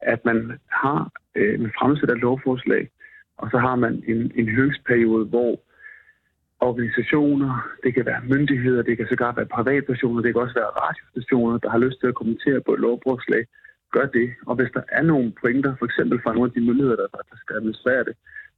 at 0.00 0.24
man 0.24 0.58
har 0.68 1.10
øh, 1.34 1.60
en 1.60 1.72
fremsæt 1.78 2.10
af 2.10 2.20
lovforslag, 2.20 2.88
og 3.38 3.50
så 3.50 3.58
har 3.58 3.76
man 3.76 4.02
en, 4.06 4.32
en 4.34 4.48
høringsperiode, 4.48 5.24
hvor 5.24 5.60
organisationer, 6.60 7.68
det 7.84 7.94
kan 7.94 8.06
være 8.06 8.22
myndigheder, 8.24 8.82
det 8.82 8.96
kan 8.96 9.06
sågar 9.08 9.32
være 9.32 9.46
privatpersoner, 9.46 10.22
det 10.22 10.32
kan 10.32 10.42
også 10.42 10.54
være 10.54 10.76
radiostationer, 10.84 11.58
der 11.58 11.70
har 11.70 11.78
lyst 11.78 12.00
til 12.00 12.06
at 12.06 12.14
kommentere 12.14 12.60
på 12.60 12.72
et 12.74 12.80
lovforslag, 12.80 13.46
gør 13.92 14.06
det. 14.06 14.28
Og 14.46 14.54
hvis 14.56 14.70
der 14.74 14.82
er 14.88 15.02
nogle 15.02 15.32
pointer, 15.40 15.76
for 15.78 15.86
eksempel 15.86 16.20
fra 16.22 16.32
nogle 16.34 16.48
af 16.50 16.54
de 16.54 16.66
myndigheder, 16.66 16.96
der, 16.96 17.06
der 17.30 17.36
skal 17.36 17.56
administrere 17.56 18.04
det, 18.04 18.14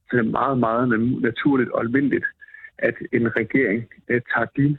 så 0.09 0.17
er 0.17 0.21
det 0.21 0.31
meget, 0.31 0.57
meget 0.57 0.85
naturligt 1.21 1.71
og 1.71 1.79
almindeligt, 1.81 2.25
at 2.77 2.95
en 3.11 3.35
regering 3.35 3.79
eh, 4.09 4.21
tager 4.33 4.49
de 4.57 4.77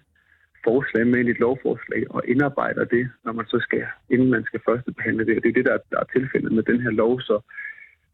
forslag 0.65 1.07
med 1.07 1.19
ind 1.19 1.29
i 1.29 1.31
et 1.31 1.39
lovforslag 1.39 2.03
og 2.11 2.23
indarbejder 2.29 2.85
det, 2.85 3.09
når 3.25 3.33
man 3.33 3.47
så 3.47 3.59
skal, 3.61 3.87
inden 4.11 4.31
man 4.31 4.45
skal 4.45 4.61
første 4.69 4.93
behandle 4.93 5.27
det. 5.27 5.37
Og 5.37 5.43
det 5.43 5.49
er 5.49 5.53
det, 5.53 5.65
der, 5.65 5.79
der 5.91 6.01
er 6.01 6.09
tilfældet 6.17 6.53
med 6.53 6.63
den 6.63 6.81
her 6.81 6.91
lov. 6.91 7.21
Så 7.21 7.41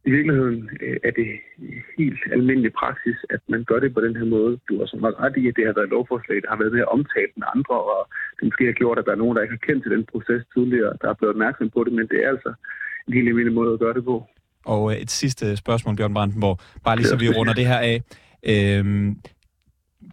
i 0.07 0.11
virkeligheden 0.17 0.61
øh, 0.85 0.97
er 1.09 1.13
det 1.19 1.29
helt 1.99 2.21
almindelig 2.37 2.73
praksis, 2.83 3.19
at 3.35 3.41
man 3.53 3.65
gør 3.71 3.79
det 3.85 3.95
på 3.95 4.01
den 4.07 4.15
her 4.17 4.29
måde. 4.37 4.53
Du 4.69 4.73
har 4.79 4.87
så 4.87 4.97
meget 5.05 5.19
ret 5.23 5.37
i, 5.41 5.49
at 5.49 5.57
det 5.57 5.67
har 5.67 5.75
været 5.77 5.89
et 5.89 5.95
lovforslag, 5.97 6.37
der 6.43 6.51
har 6.53 6.61
været 6.63 6.77
mere 6.77 6.93
omtalt 6.97 7.35
med 7.41 7.47
andre, 7.55 7.77
og 7.93 8.01
det 8.37 8.43
måske 8.49 8.65
har 8.71 8.77
gjort, 8.83 8.99
at 8.99 9.07
der 9.07 9.13
er 9.15 9.23
nogen, 9.23 9.37
der 9.37 9.43
ikke 9.43 9.57
har 9.59 9.67
kendt 9.69 9.83
til 9.83 9.95
den 9.97 10.05
proces 10.13 10.43
tidligere, 10.55 10.93
der 11.01 11.09
er 11.09 11.17
blevet 11.19 11.35
opmærksom 11.35 11.69
på 11.77 11.81
det, 11.85 11.93
men 11.99 12.07
det 12.13 12.19
er 12.25 12.29
altså 12.35 12.51
en 13.07 13.13
helt 13.17 13.29
almindelig 13.29 13.59
måde 13.61 13.73
at 13.73 13.83
gøre 13.85 13.95
det 13.99 14.05
på. 14.11 14.17
Og 14.75 14.83
øh, 14.91 14.97
et 15.05 15.11
sidste 15.11 15.45
spørgsmål, 15.57 15.97
Bjørn 15.97 16.15
Brandenborg, 16.15 16.57
bare 16.85 16.97
lige 16.97 17.11
så 17.13 17.17
vi 17.17 17.29
runder 17.37 17.55
det 17.61 17.67
her 17.73 17.81
af. 17.93 17.97
Øhm, 18.53 19.09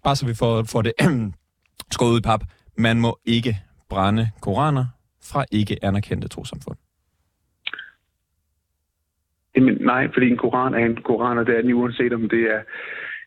bare 0.05 0.15
så 0.15 0.25
vi 0.31 0.35
får, 0.41 0.53
får 0.73 0.81
det 0.88 0.93
skåret 1.95 2.13
ud 2.13 2.19
i 2.19 2.27
pap. 2.29 2.41
Man 2.77 2.97
må 3.00 3.12
ikke 3.25 3.53
brænde 3.89 4.25
koraner 4.41 4.85
fra 5.29 5.45
ikke 5.51 5.75
anerkendte 5.88 6.27
trosamfund. 6.27 6.77
Jamen, 9.55 9.77
nej, 9.81 10.07
fordi 10.13 10.29
en 10.29 10.38
koran 10.38 10.74
er 10.74 10.86
en 10.86 10.95
koran, 10.95 11.38
og 11.38 11.45
det 11.45 11.57
er 11.57 11.62
den 11.62 11.74
uanset 11.74 12.13
om 12.13 12.29
det 12.29 12.43
er 12.55 12.62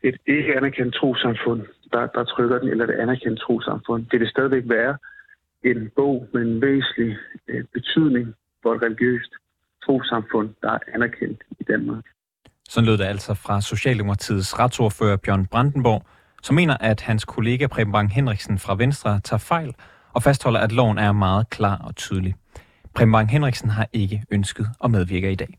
et 0.02 0.16
ikke 0.26 0.56
anerkendt 0.56 0.94
trosamfund, 0.94 1.62
der, 1.92 2.06
der 2.06 2.24
trykker 2.24 2.58
den, 2.58 2.68
eller 2.68 2.86
det 2.86 2.94
anerkendt 2.94 3.40
trosamfund. 3.40 4.06
Det 4.10 4.20
vil 4.20 4.28
stadigvæk 4.28 4.62
være 4.66 4.96
en 5.64 5.90
bog 5.96 6.28
med 6.34 6.42
en 6.42 6.60
væsentlig 6.62 7.16
øh, 7.48 7.64
betydning 7.72 8.34
for 8.62 8.74
et 8.74 8.82
religiøst 8.82 9.32
trosamfund, 9.86 10.48
der 10.62 10.70
er 10.70 10.78
anerkendt 10.94 11.42
i 11.60 11.62
Danmark. 11.62 12.04
Sådan 12.68 12.86
lød 12.86 12.98
det 12.98 13.04
altså 13.04 13.34
fra 13.34 13.60
Socialdemokratiets 13.60 14.58
retsordfører 14.58 15.16
Bjørn 15.16 15.46
Brandenborg, 15.46 16.02
som 16.42 16.56
mener, 16.56 16.76
at 16.80 17.00
hans 17.00 17.24
kollega 17.24 17.66
Preben 17.66 17.92
Bang 17.92 18.14
Henriksen 18.14 18.58
fra 18.58 18.74
Venstre 18.74 19.20
tager 19.20 19.38
fejl 19.38 19.74
og 20.12 20.22
fastholder, 20.22 20.60
at 20.60 20.72
loven 20.72 20.98
er 20.98 21.12
meget 21.12 21.50
klar 21.50 21.78
og 21.86 21.96
tydelig. 21.96 22.34
Preben 22.94 23.12
Bang 23.12 23.30
Henriksen 23.30 23.70
har 23.70 23.88
ikke 23.92 24.22
ønsket 24.30 24.66
at 24.84 24.90
medvirke 24.90 25.32
i 25.32 25.34
dag. 25.34 25.58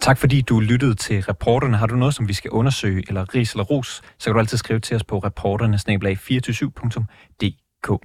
Tak 0.00 0.18
fordi 0.18 0.40
du 0.40 0.60
lyttede 0.60 0.94
til 0.94 1.22
reporterne. 1.22 1.76
Har 1.76 1.86
du 1.86 1.96
noget, 1.96 2.14
som 2.14 2.28
vi 2.28 2.32
skal 2.32 2.50
undersøge, 2.50 3.04
eller 3.08 3.34
ris 3.34 3.52
eller 3.52 3.64
ros, 3.64 4.02
så 4.18 4.24
kan 4.24 4.32
du 4.32 4.38
altid 4.38 4.58
skrive 4.58 4.80
til 4.80 4.96
os 4.96 5.04
på 5.04 5.18
reporterne-247.dk. 5.18 7.98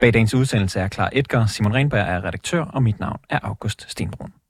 Bag 0.00 0.12
dagens 0.12 0.34
udsendelse 0.34 0.80
er 0.80 0.88
Klar 0.88 1.10
Edgar, 1.12 1.46
Simon 1.46 1.74
Renberg 1.74 2.08
er 2.08 2.24
redaktør, 2.24 2.64
og 2.64 2.82
mit 2.82 3.00
navn 3.00 3.18
er 3.30 3.38
August 3.42 3.90
Stenbrun. 3.90 4.40